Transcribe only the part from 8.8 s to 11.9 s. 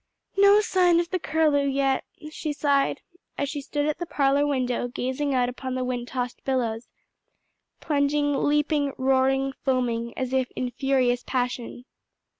roaring, foaming as if in furious passion.